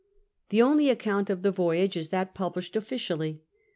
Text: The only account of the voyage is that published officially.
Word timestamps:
The 0.49 0.63
only 0.63 0.89
account 0.89 1.29
of 1.29 1.43
the 1.43 1.51
voyage 1.51 1.95
is 1.95 2.09
that 2.09 2.33
published 2.33 2.75
officially. 2.75 3.43